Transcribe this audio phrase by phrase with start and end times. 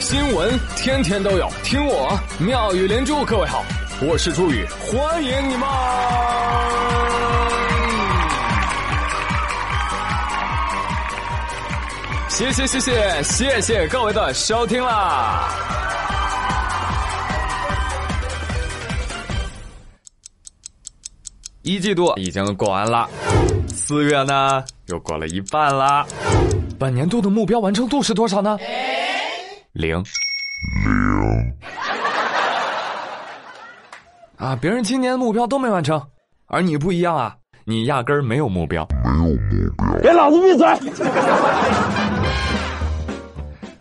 [0.00, 3.22] 新闻天天都有，听我妙语连珠。
[3.22, 3.62] 各位好，
[4.00, 5.68] 我是朱宇，欢迎你们！
[12.30, 15.50] 谢谢谢谢谢谢各位的收听啦！
[21.60, 23.06] 一季度已经过完了，
[23.68, 26.06] 四月呢又过了一半啦。
[26.78, 28.58] 本年度的目标完成度是多少呢？
[29.72, 29.96] 零。
[29.96, 30.04] 零。
[34.36, 36.02] 啊，别人今年的目标都没完成，
[36.46, 38.86] 而你不一样啊，你压根儿没有目标。
[39.04, 40.00] 没有目标。
[40.02, 40.66] 给老子闭嘴！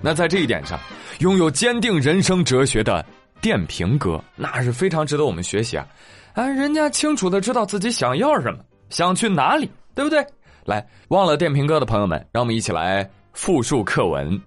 [0.01, 0.79] 那在这一点上，
[1.19, 3.03] 拥有坚定人生哲学的
[3.41, 5.87] 电瓶哥，那是非常值得我们学习啊！
[6.33, 8.59] 啊，人家清楚的知道自己想要什么，
[8.89, 10.25] 想去哪里，对不对？
[10.65, 14.39] 来，忘了电瓶哥的朋友们，让我们一起来复述课文。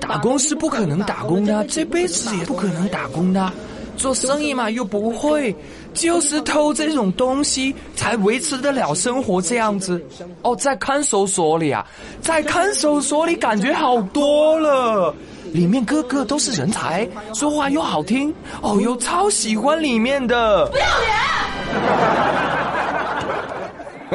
[0.00, 3.52] 打工是不可能打工的，这辈子也不可能打工的。
[3.96, 5.54] 做生意嘛又不会，
[5.94, 10.04] 就是偷这种东西才维持得了生活这样子。
[10.42, 11.86] 哦，在看守所里啊，
[12.20, 15.14] 在看守所里感觉好多了，
[15.52, 20.68] 里面个个都是人才，说话又好听，哦，又超喜欢里面的。
[20.70, 20.86] 不要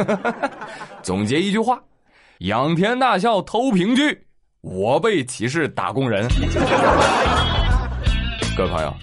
[0.06, 0.36] 脸！
[1.02, 1.82] 总结一句话：
[2.40, 4.26] 仰天大笑偷屏剧，
[4.62, 6.28] 我被歧视打工人？
[8.58, 8.94] 各位朋友。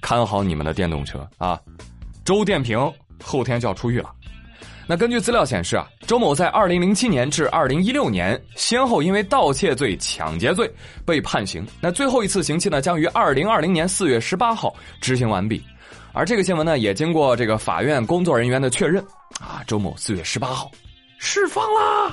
[0.00, 1.58] 看好你们的电动车啊！
[2.26, 2.78] 周电平
[3.22, 4.12] 后天就要出狱了。
[4.86, 10.70] 那根据资料显示啊，周某在二零零七年至二零一六年先后因为盗窃罪、抢劫罪
[11.06, 11.66] 被判刑。
[11.80, 15.64] 那最后一次刑期呢，将于二零二零年四月十八号执行完毕。
[16.12, 19.02] 而这个新闻呢，也经过这个法院工作人员的确认
[19.40, 20.70] 啊，周某四月十八号
[21.16, 22.12] 释放啦。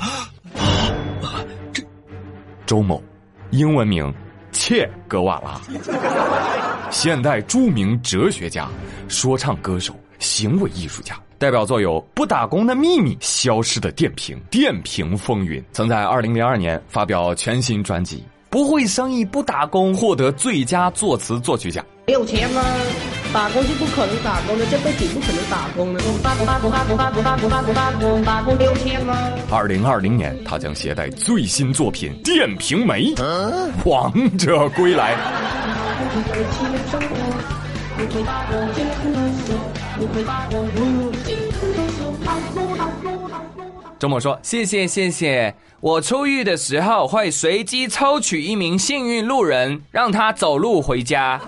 [2.71, 3.03] 周某，
[3.49, 4.09] 英文名。
[4.53, 5.59] 切格瓦拉，
[6.89, 8.65] 现代著名哲学家、
[9.09, 21.85] 说唱歌手、行为艺术家，代表作有《不打工的秘密》《消失的电瓶》《电瓶风云》，曾在二零零二年发表全新专辑《不会生意不打工》，获得最佳作词作曲奖。
[22.07, 22.61] 没有钱吗？
[23.33, 26.01] 打工是不可能打工的，这辈子不可能打工的。
[26.21, 29.15] 打工打工打工打工打工打工打工打工没有钱吗？
[29.49, 33.13] 二零二零年，他将携带最新作品《电瓶梅》
[33.85, 35.15] 王者归来。
[43.97, 51.39] 周某说：“谢谢谢谢，我出狱的时候会随机抽取一名幸运路人，让他走路回家。”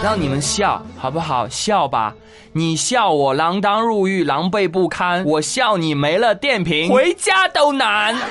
[0.00, 1.48] 让你们笑好不好？
[1.48, 2.14] 笑吧，
[2.52, 8.16] 你笑我锒铛入狱，狼狈不堪；我笑你没了电瓶，回家都难。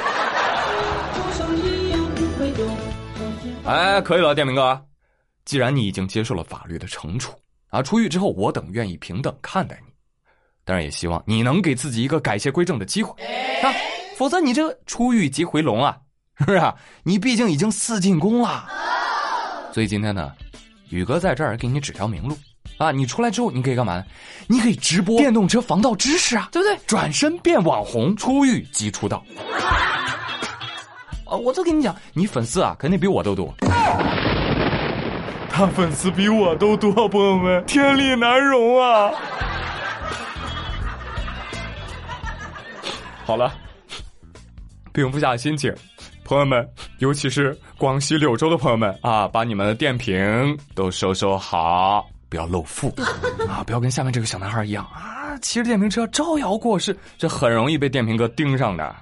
[3.66, 4.82] 哎，可以了，电瓶哥，
[5.44, 7.34] 既然你已经接受了法律的惩处
[7.70, 9.92] 啊，出狱之后我等愿意平等看待你，
[10.64, 13.14] 当然也希望你能给自己一个改邪归正的机会
[13.62, 13.68] 啊，
[14.16, 15.98] 否则你这出狱即回笼啊，
[16.40, 16.74] 是不是？
[17.04, 18.70] 你毕竟已经四进宫了，
[19.74, 20.32] 所以今天呢。
[20.90, 22.38] 宇哥在这儿给你指条明路，
[22.78, 24.06] 啊，你出来之后你可以干嘛呢？
[24.48, 26.78] 你可以直播电动车防盗知识啊，对不对？
[26.86, 29.24] 转身变网红，出狱即出道。
[31.26, 33.54] 啊，我就跟你讲，你粉丝啊肯定比我都多。
[35.50, 39.12] 他粉丝比我都多，朋友们，天理难容啊！
[43.26, 43.52] 好了，
[44.94, 45.74] 平复下心情。
[46.24, 46.66] 朋友们，
[47.00, 52.88] 尤其是广西柳州的朋友们啊，把你们的电瓶都收收好，不要露富
[53.48, 53.64] 啊！
[53.66, 58.96] 不要跟下面这个小男孩一样啊，骑着电瓶车招摇过市，这很容易被电瓶哥盯上的。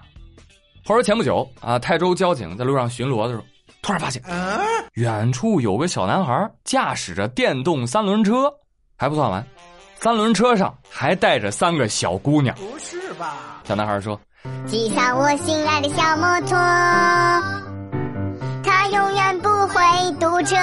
[0.83, 3.43] 话说前不久啊，泰州交警在路上巡逻的时候，
[3.81, 4.21] 突然发现
[4.95, 8.51] 远处有个小男孩驾驶着电动三轮车，
[8.97, 9.45] 还不算完，
[9.95, 12.55] 三轮车上还带着三个小姑娘。
[12.57, 13.61] 不是吧？
[13.63, 14.19] 小男孩说。
[14.67, 16.55] 骑上我心爱的小摩托，
[18.85, 20.55] 它永远不会堵车。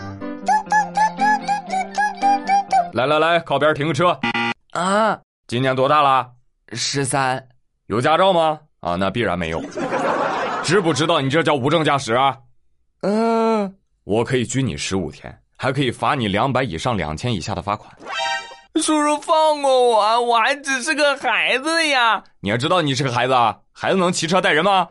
[0.00, 2.96] 嘟嘟嘟嘟嘟嘟嘟嘟嘟。
[2.96, 4.18] 来来来，靠边停个车。
[4.70, 6.26] 啊，今年多大了？
[6.72, 7.46] 十三。
[7.88, 8.60] 有驾照吗？
[8.80, 9.62] 啊，那必然没有。
[10.64, 12.34] 知不知道你这叫无证驾驶啊？
[13.02, 13.74] 嗯，
[14.04, 17.94] 我可以拘你十五天，还可以罚你两百以上两千以下的罚款。
[18.76, 22.24] 叔叔放过我，我还只是个孩子呀！
[22.40, 24.88] 你还知道你是个孩子啊，孩子能骑车带人吗？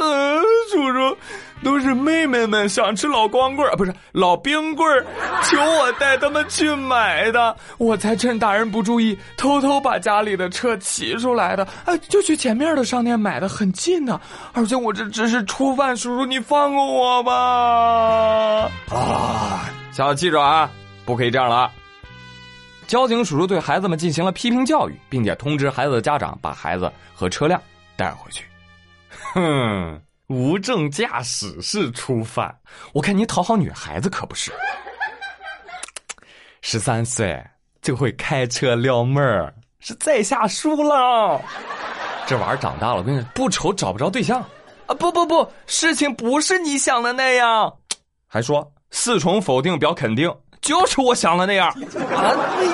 [0.00, 1.16] 嗯，叔叔，
[1.64, 5.04] 都是妹妹们想吃老光棍儿，不是老冰棍儿，
[5.44, 11.64] 求我带他们去买的，我才趁大人不注意，偷偷把家里的车骑出来的。
[11.84, 14.20] 啊，就去前面的商店买的，很近呢。
[14.52, 18.70] 而且我这只是初犯，叔叔你放过我吧！
[18.90, 20.70] 啊，小记住啊，
[21.04, 21.70] 不可以这样了！
[22.86, 27.60] 交警叔叔对孩子们进行了批评教育，并且通知孩子的家长把孩子和车辆
[27.96, 28.44] 带回去。
[29.36, 32.58] 哼，无证驾驶是初犯，
[32.94, 34.50] 我看你讨好女孩子可不是。
[36.62, 37.38] 十三岁
[37.82, 41.38] 就会开车撩妹儿，是在下输了。
[42.26, 44.40] 这玩意儿长大了，我跟你说，不愁找不着对象
[44.86, 44.94] 啊！
[44.94, 47.70] 不不不，事情不是你想的那样。
[48.26, 50.34] 还说四重否定表肯定。
[50.62, 52.32] 就是我想的那样啊！
[52.58, 52.72] 你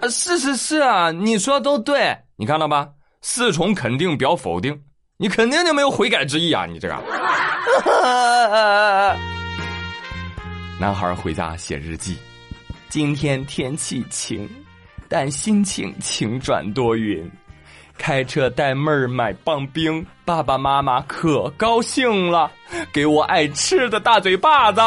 [0.00, 2.88] 啊，是是是啊，你说的都对，你看到吧？
[3.20, 4.80] 四重肯定表否定，
[5.20, 6.64] 你肯定就没有悔改之意啊！
[6.64, 6.94] 你这个。
[10.78, 12.16] 男孩回家写日记，
[12.88, 14.48] 今天天气晴，
[15.08, 17.28] 但心情晴转多云。
[17.98, 22.48] 开车带妹儿买棒冰，爸爸妈妈可高兴了，
[22.92, 24.80] 给我爱吃的大嘴巴子。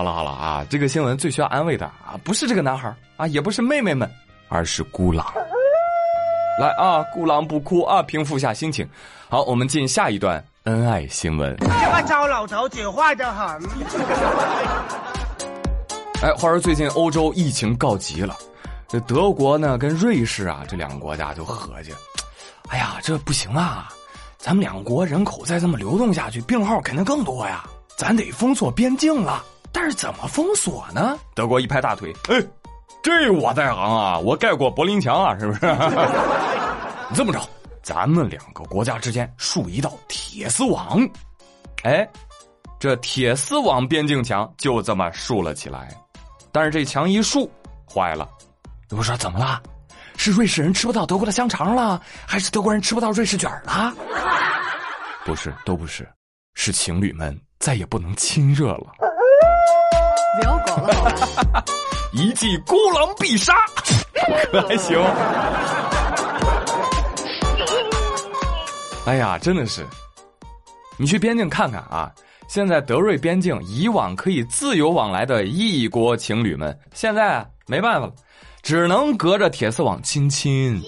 [0.00, 4.10] 好了好了啊，这个新闻最需要安慰的啊，不是这个男孩啊，也不是妹妹们，
[4.48, 5.30] 而是孤狼。
[6.58, 8.88] 来啊，孤狼不哭啊，平复下心情。
[9.28, 11.54] 好，我们进下一段恩爱新闻。
[11.58, 13.62] 这个糟老头子坏的很。
[16.24, 18.34] 哎，话说最近欧洲疫情告急了，
[18.88, 21.92] 这德国呢跟瑞士啊这两个国家就合计，
[22.70, 23.90] 哎呀，这不行啊，
[24.38, 27.68] 咱们两国人口再这么流动下去，病号肯定更多呀，
[27.98, 29.44] 咱得封锁边境了。
[29.72, 31.18] 但是怎么封锁呢？
[31.34, 32.42] 德国一拍大腿，哎，
[33.02, 35.60] 这我在行啊，我盖过柏林墙啊，是不是？
[37.14, 37.40] 这么着，
[37.82, 41.00] 咱们两个国家之间竖一道铁丝网，
[41.82, 42.08] 哎，
[42.78, 45.88] 这铁丝网边境墙就这么竖了起来。
[46.52, 47.50] 但是这墙一竖，
[47.88, 48.28] 坏了。
[48.90, 49.62] 我说怎么了？
[50.16, 53.94] 是瑞士人吃不到德国的香肠了，还是德国人吃不到瑞士卷了？
[55.24, 56.06] 不是，都不是，
[56.54, 58.92] 是情侣们再也不能亲热了。
[60.36, 61.64] 不要搞了，
[62.12, 63.54] 一记孤狼必杀，
[64.52, 64.98] 可 还行？
[69.06, 69.84] 哎呀，真的是，
[70.98, 72.10] 你去边境看看啊！
[72.48, 78.12] 现在德瑞边境以往可以自由往来的异国情侣们，现在没办法了，
[78.62, 80.80] 只能隔着铁丝网亲亲。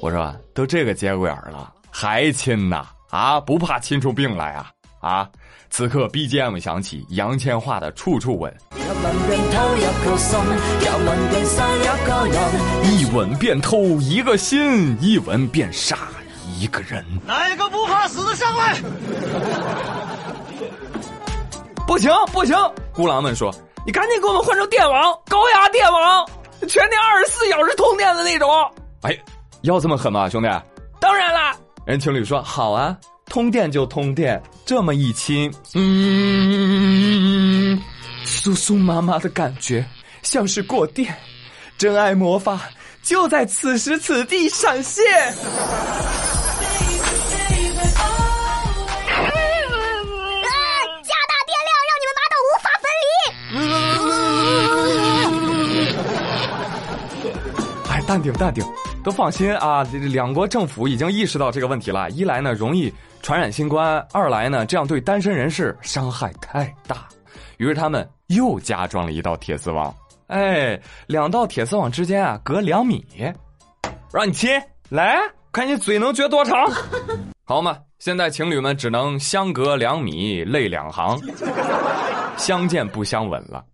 [0.00, 2.86] 我说，都这个节骨眼了，还亲呐？
[3.10, 4.70] 啊，不怕亲出病来啊？
[5.00, 5.28] 啊！
[5.72, 8.54] 此刻 BGM 响起，杨千嬅的《处处吻》，
[12.84, 15.96] 一吻便偷一个心，一吻便杀
[16.58, 17.02] 一个人。
[17.26, 18.76] 哪个不怕死的上来？
[21.86, 22.54] 不行不行！
[22.92, 23.50] 孤狼们说
[23.86, 26.28] ：“你赶紧给我们换成电网，高压电网，
[26.68, 28.46] 全天二十四小时通电的那种。”
[29.08, 29.16] 哎，
[29.62, 30.48] 要这么狠吗，兄弟？
[31.00, 31.56] 当然啦！
[31.86, 32.94] 人情侣说：“好啊。”
[33.26, 37.80] 通电就通电，这么一亲，嗯，
[38.26, 39.82] 酥酥麻麻的感觉
[40.22, 41.16] 像是过电，
[41.78, 42.60] 真爱魔法
[43.02, 45.02] 就在此时此地闪现。
[51.02, 53.04] 加大电量，让你们麻到无法分离。
[57.90, 58.62] 哎，淡定淡定，
[59.02, 59.82] 都放心啊！
[59.92, 62.92] 两国政府已经意识到这个问题了，一来呢容易。
[63.20, 67.06] 传染新冠，二来呢，这样对单身人士伤害太大，
[67.56, 69.94] 于是他们又加装了一道铁丝网。
[70.26, 73.04] 哎，两道铁丝网之间啊，隔两米，
[74.12, 74.50] 让你亲，
[74.88, 75.20] 来，
[75.52, 76.68] 看你嘴能撅多长。
[77.44, 81.16] 好嘛，现在情侣们只能相隔两米，泪两行，
[82.36, 83.64] 相见不相吻了。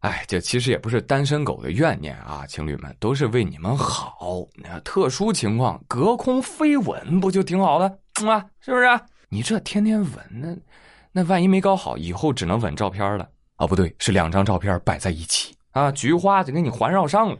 [0.00, 4.46] 哎，这其实也不是单身狗的怨念啊，情侣们都是为你们好。
[4.84, 7.86] 特殊情况，隔空飞吻不就挺好的？
[8.28, 8.86] 啊，是不是？
[9.28, 10.56] 你这天天吻，那
[11.10, 13.28] 那万一没搞好，以后只能吻照片了。
[13.56, 17.36] 啊，不对，是两张照片摆在一起啊，菊花就给你环绕上了。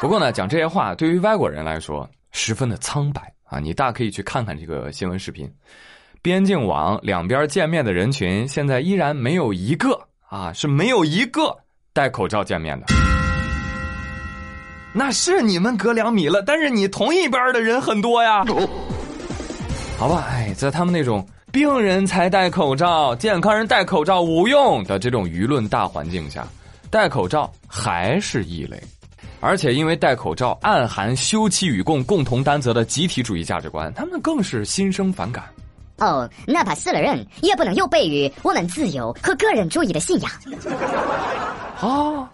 [0.00, 5.48] 不过呢，讲这些话对于外国人来说十分的苍白啊，你大可以去看看这个新闻视频。
[6.20, 9.98] 边境网两边见面的人群，现在依然没有一个
[10.28, 11.56] 啊，是没有一个
[11.92, 12.86] 戴口罩见面的。
[14.92, 18.44] 那是你们隔两米了，但是你同一边的人很多呀。
[19.96, 26.46] 好吧，哎，在他们那种病人才戴口罩，健康人戴口罩无用的这种舆论大环境下，
[26.90, 28.80] 戴口罩还是异类。
[29.40, 35.44] 而且因为戴口罩暗含休戚与共、共同担责的集体主义价值观，他们更是心生反感。
[35.98, 40.30] 哦，哪怕死了人，也不能有悖于我们自由和个人主义的信仰。
[41.80, 42.30] 啊！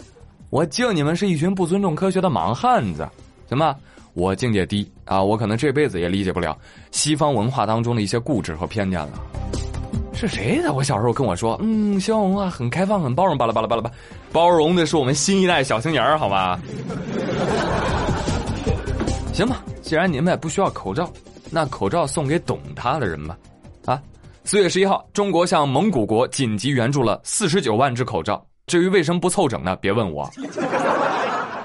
[0.50, 3.08] 我敬你们是一群不尊重科学的莽汉子，
[3.48, 3.74] 行吧？
[4.12, 6.56] 我境界低啊，我可能这辈子也理解不了
[6.92, 9.08] 西方文化当中的一些固执和偏见了。
[10.12, 13.90] 是谁在我小时候跟我说，嗯，西方文化很开放、很包容，巴拉巴拉巴拉巴，
[14.30, 16.56] 包容的是我们新一代小青年，好吗？
[19.32, 21.10] 行吧，既然你们也不需要口罩，
[21.50, 23.36] 那口罩送给懂它的人吧。
[23.86, 24.00] 啊，
[24.44, 28.44] 四月十一号，中国向蒙古国紧急援助了四十九万只口罩。
[28.66, 29.76] 至于为什么不凑整呢？
[29.76, 30.30] 别问我。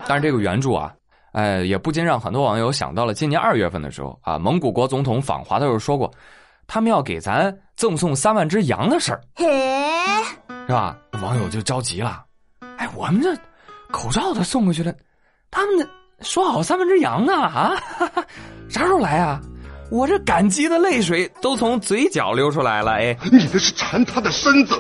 [0.05, 0.93] 但是这个援助啊，
[1.31, 6.11] 哎，也不禁让很多网友想到了今年二月份的时候啊，蒙古国总统访华的时候说过，
[6.67, 9.21] 他们要给咱赠送三万只羊的事儿，
[10.67, 10.97] 是吧？
[11.21, 12.23] 网友就着急了，
[12.77, 13.33] 哎，我们这
[13.91, 14.93] 口罩都送过去了，
[15.49, 15.87] 他们
[16.21, 17.75] 说好三万只羊呢啊，
[18.69, 19.39] 啥时候来啊？
[19.91, 24.79] 我这感激的泪水都从嘴角流出来了，哎，你这是馋他的身子。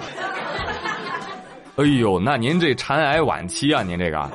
[1.77, 4.29] 哎呦，那您这馋癌晚期啊，您这个，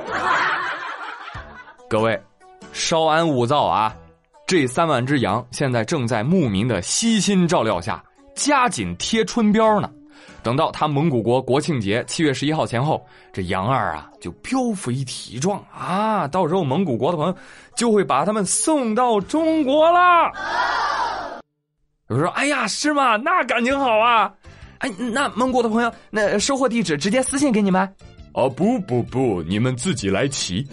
[1.89, 2.19] 各位，
[2.73, 3.95] 稍安勿躁啊！
[4.47, 8.03] 这三万只羊现在正在牧民的悉心照料下，
[8.35, 9.89] 加紧贴春膘呢。
[10.43, 17.35] 等到他蒙古国国庆节七月十一号前后，这杨二啊就膘肥体壮啊，到时候蒙古国的朋友
[17.75, 20.31] 就会把他们送到中国啦。
[22.07, 23.17] 有人说：“哎呀，是吗？
[23.17, 24.31] 那感情好啊！”
[24.79, 27.95] 哎，那蒙古的朋友，那收货地址直接私信给你们。
[28.33, 30.67] 哦，不不不，你们自己来骑。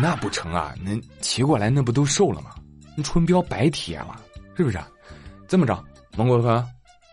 [0.00, 2.50] 那不成啊，那骑过来那不都瘦了吗？
[2.96, 4.14] 那春膘白贴了，
[4.56, 4.78] 是不是？
[5.48, 5.82] 这么着，
[6.16, 6.62] 蒙古的朋友，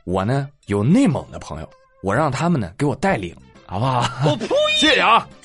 [0.03, 1.70] 我呢有内蒙的朋友，
[2.01, 4.03] 我让他们呢给我带领，好不好？
[4.25, 4.48] 我呸！
[4.79, 5.27] 谢谢啊。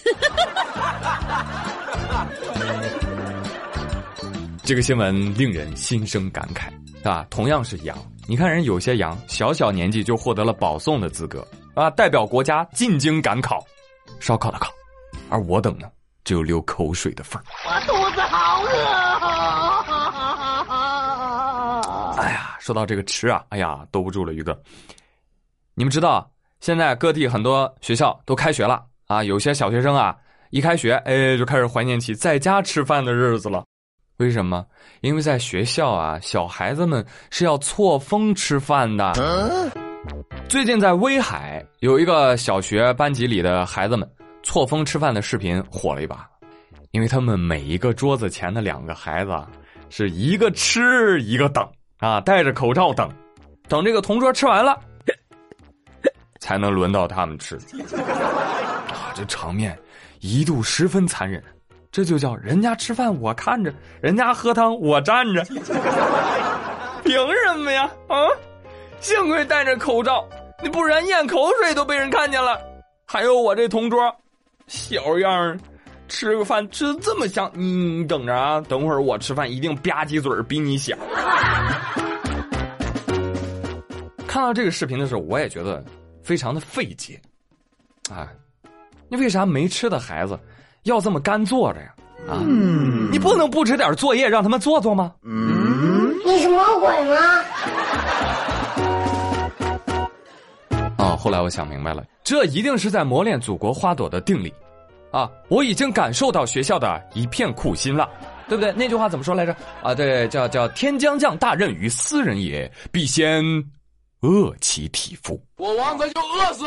[4.64, 6.68] 这个新闻令人心生感慨，
[7.08, 7.96] 啊，同样是羊。
[8.26, 13.64] 你看，人有些羊小小年纪就获得了保送的资格啊，代表国家进京赶考，
[14.18, 14.72] 烧烤的烤，
[15.28, 15.88] 而我等呢，
[16.24, 17.44] 只有流口水的份儿。
[17.86, 18.05] 我
[22.66, 24.60] 说到这个吃啊，哎呀，兜不住了，宇哥。
[25.76, 30.16] 你们知道，现在各地很多学校都开学了啊，有些小学生啊，
[30.50, 33.64] 一开学，哎，就开始怀念起在家吃饭的日子了。
[34.16, 34.66] 为什么？
[35.00, 39.12] 因为在学校啊，小孩子们是要错峰吃饭的。
[40.48, 44.10] 最近在威海有一个小学班级里的孩子们
[44.42, 46.28] 错峰吃饭的视频火了一把，
[46.90, 49.30] 因为他们每一个桌子前的两个孩子
[49.88, 51.64] 是一个吃一个等
[51.98, 53.10] 啊，戴着口罩等，
[53.68, 54.78] 等这个同桌吃完了，
[56.40, 57.56] 才能轮到他们吃。
[57.56, 59.78] 啊，这场面
[60.20, 61.42] 一度十分残忍。
[61.90, 63.72] 这就叫人家吃饭我看着，
[64.02, 65.42] 人家喝汤我站着，
[67.02, 67.90] 凭什么呀？
[68.08, 68.16] 啊！
[69.00, 70.28] 幸亏戴着口罩，
[70.62, 72.60] 你不然咽口水都被人看见了。
[73.06, 74.14] 还有我这同桌，
[74.66, 75.56] 小样儿，
[76.08, 78.60] 吃个饭吃的这么香，你等着啊！
[78.62, 80.96] 等会儿我吃饭一定吧唧嘴比你响。
[84.26, 85.84] 看到这个视频的时候，我也觉得
[86.22, 87.20] 非常的费解，
[88.10, 88.28] 啊，
[89.08, 90.38] 你为啥没吃的孩子？
[90.84, 91.94] 要这么干坐着呀？
[92.28, 92.38] 啊，
[93.10, 95.12] 你不能布置点作业让他们做做吗？
[95.22, 97.16] 嗯，你是魔鬼吗？
[100.98, 104.52] 啊，后来我想明白了，这一定是在磨练祖国花朵的定力。
[105.16, 108.06] 啊，我已经感受到学校的一片苦心了，
[108.50, 108.70] 对不对？
[108.74, 109.56] 那句话怎么说来着？
[109.82, 113.42] 啊，对，叫叫天将降大任于斯人也，必先
[114.20, 115.42] 饿其体肤。
[115.56, 116.64] 我王子就饿死，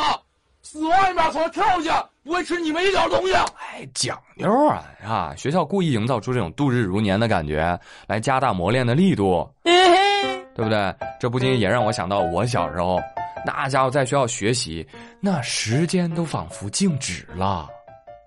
[0.63, 2.03] 死外面从跳下。
[2.23, 3.33] 不会吃你们一点东西。
[3.33, 5.33] 哎，讲究啊啊！
[5.35, 10.93] 学校故意营造出这种度日如年的感觉，来加大磨练的力度，对不对？
[11.19, 12.99] 这不禁也让我想到我小时候，
[13.43, 14.87] 那家伙在学校学习，
[15.19, 17.67] 那时间都仿佛静止了，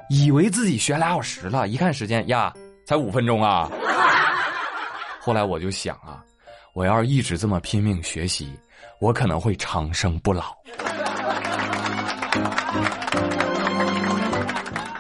[0.09, 2.53] 以为自己学俩小时了，一看时间呀，
[2.85, 3.71] 才五分钟啊。
[5.21, 6.23] 后来我就想啊，
[6.75, 8.53] 我要是一直这么拼命学习，
[9.01, 10.45] 我可能会长生不老。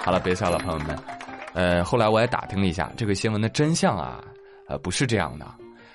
[0.05, 0.99] 好了，别笑了，朋友们。
[1.55, 4.21] 呃，后来我也打听了一下这个新闻的真相啊，
[4.69, 5.47] 呃，不是这样的。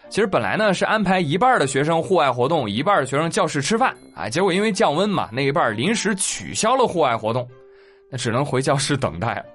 [0.10, 4.30] 其实本来呢是安排一半的学生户外活动，一半的学生教室吃饭啊。
[4.30, 7.46] 结果因为降温嘛，那一半临时取消了户外活动，
[8.10, 9.46] 那只能回教室等待了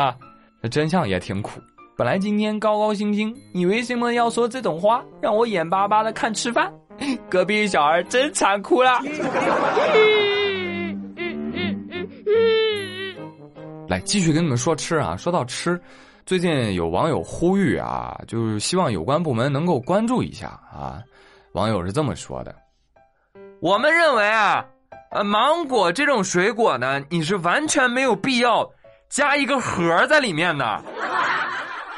[0.00, 0.16] 啊。
[0.62, 1.60] 这真相也挺苦。
[1.96, 6.72] 本来今天高高兴兴，你为什么要说这种话，让我眼巴巴的看吃饭？
[7.28, 9.00] 隔壁小孩真残酷啦！
[13.88, 15.16] 来，继续跟你们说吃啊。
[15.16, 15.80] 说到吃，
[16.24, 21.02] 最近有网友呼吁啊，就是希望有关部门能够关注一下啊。
[21.52, 22.54] 网友是这么说的：
[23.60, 24.66] 我们认为啊，
[25.10, 28.68] 呃，芒果这种水果呢，你是完全没有必要
[29.08, 30.82] 加一个核在里面的。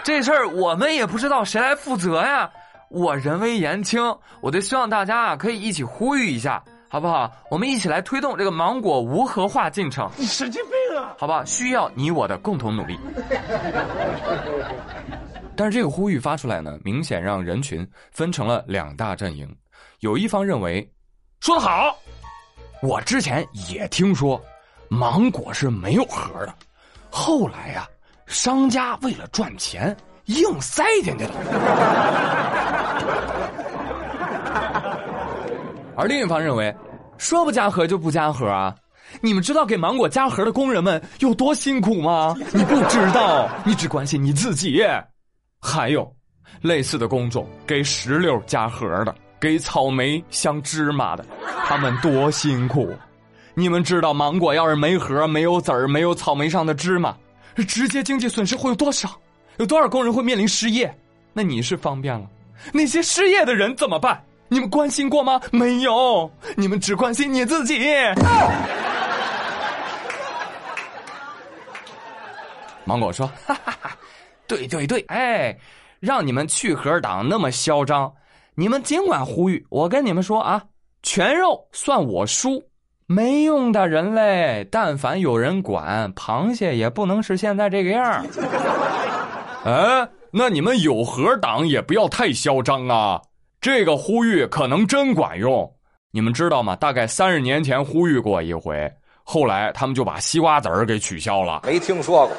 [0.05, 2.51] 这事儿我们也不知道谁来负责呀。
[2.91, 4.03] 我人微言轻，
[4.41, 7.31] 我就希望大家啊可以一起呼吁一下，好不好？
[7.51, 10.11] 我们一起来推动这个芒果无核化进程。
[10.17, 11.15] 你神经病啊！
[11.19, 12.99] 好吧，需要你我的共同努力。
[15.55, 19.49] 但是这个呼吁发出来呢，明显让人群分成了两大阵营。
[20.01, 20.89] 有一方认为，
[21.41, 21.99] 说得好，
[22.81, 24.41] 我之前也听说
[24.89, 26.55] 芒果是没有核的，
[27.11, 27.87] 后来呀、
[28.27, 31.31] 商家为了赚钱硬塞进去了。
[35.97, 36.73] 而另一方认为，
[37.17, 38.75] 说不加核就不加核啊！
[39.21, 42.37] 你们知道给芒果加核的工人们有多辛苦吗？
[42.53, 44.81] 你不知道，你只关心你自己。
[45.61, 46.09] 还有，
[46.61, 51.25] 类似的工种给石榴加核的，给草莓镶芝麻的，
[51.65, 52.95] 他们多辛苦。
[53.55, 57.17] 你们知道芒果要是没核、没有籽儿、没有草莓上的芝麻，
[57.67, 59.11] 直接经济损失会有多少？
[59.57, 60.97] 有多少工人会面临失业？
[61.33, 62.27] 那你是方便了，
[62.73, 64.23] 那些失业的人怎么办？
[64.49, 65.41] 你们关心过吗？
[65.53, 67.85] 没有，你们只关心你自己。
[72.85, 73.91] 芒果说：“哈哈哈，
[74.47, 75.55] 对对对，哎，
[76.01, 78.11] 让你们去核党那么嚣张，
[78.59, 79.65] 你们尽管呼吁。
[79.71, 80.61] 我跟你们说啊，
[81.05, 82.61] 全肉算我输，
[83.07, 88.25] 没用的人类，但凡有人管，螃蟹也不能是现在这个样儿。
[89.65, 93.23] 哎， 那你们有核党也不要太嚣张啊！
[93.61, 95.73] 这个呼吁可能真管用。
[96.11, 96.75] 你们知道吗？
[96.75, 101.63] 大概三十年前呼吁过一回，后来他们就把西瓜籽儿给取消了。
[101.65, 102.37] 没听说过。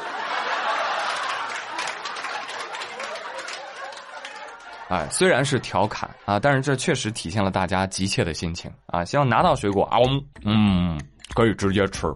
[4.89, 9.05] 哎，虽然是调侃啊，但是这确实体现了大家急切的心情啊！
[9.05, 9.97] 希望拿到水果啊，
[10.43, 10.99] 嗯，
[11.35, 12.07] 可以直接吃。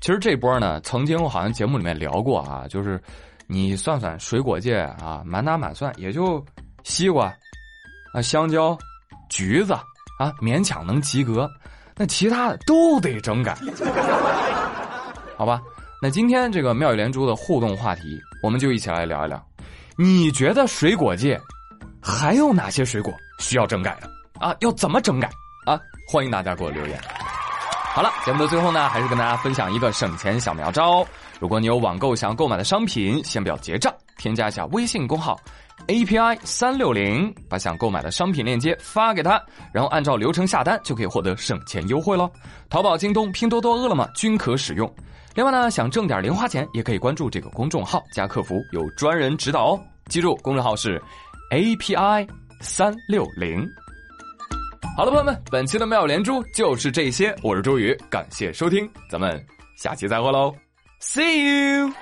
[0.00, 3.02] 其实这波呢，曾经我好像节目里面聊过啊，就是
[3.48, 6.44] 你算算水果界啊，满打满算也就
[6.84, 7.26] 西瓜
[8.14, 8.78] 啊、香蕉、
[9.28, 9.72] 橘子
[10.20, 11.50] 啊，勉强能及格，
[11.96, 13.58] 那其他的都得整改，
[15.36, 15.60] 好吧？
[16.00, 19.44] 那今天这个妙语连珠的互动话题，我们就一起来聊一聊，
[19.96, 21.40] 你觉得水果界？
[22.02, 24.10] 还有哪些水果需要整改的
[24.44, 24.52] 啊？
[24.58, 25.30] 要怎么整改
[25.64, 25.78] 啊？
[26.08, 27.00] 欢迎大家给我留言。
[27.94, 31.06] 好了，节目的最后呢，还是跟大家分享一个省钱小妙招。
[31.38, 35.38] 如果你有网购想要购买的商品，先不要结账，添加一下微信公号
[35.86, 39.40] API 三六零，把想购买的商品链接发给他，
[39.72, 42.28] 然后按照流程下单，就可以获得省钱优惠喽。
[42.68, 44.92] 淘宝、京东、拼多多、饿了么均可使用。
[45.36, 49.80] 另外呢，想挣点零花钱，也可以关注这个公众号，加客服有专人指导哦。
[50.08, 51.00] 记住，公众号是。
[51.52, 52.26] API
[52.62, 53.68] 三六零，
[54.96, 59.38] 好了，朋友们，本期的妙连珠就是这些，我是周宇，感谢收听，咱们
[59.76, 60.54] 下期再会喽
[61.02, 61.92] ，See you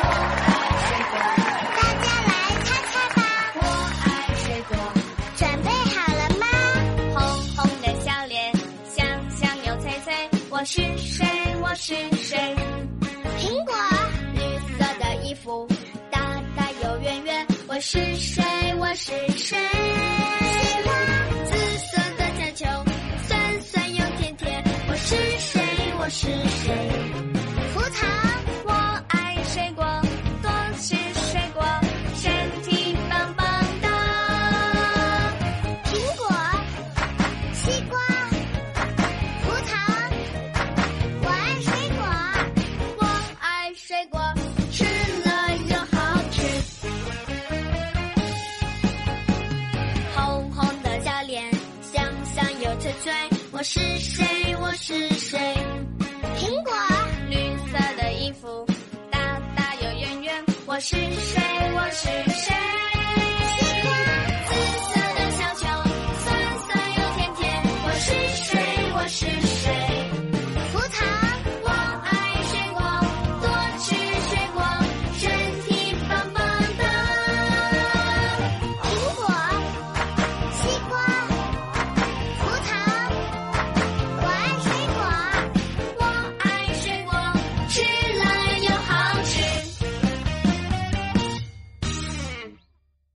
[0.00, 0.08] 大
[2.00, 2.32] 家来
[2.64, 3.20] 猜猜吧
[3.56, 3.60] 我
[4.06, 4.72] 爱水果。
[5.36, 6.46] 准备好了吗？
[7.14, 7.20] 红
[7.54, 8.50] 红的小脸，
[8.86, 10.14] 香香又脆脆。
[10.48, 11.26] 我是谁？
[11.60, 12.56] 我是谁？
[17.86, 18.42] 是谁？
[18.78, 20.23] 我是谁？
[60.84, 61.40] 是谁？
[61.74, 62.33] 我是？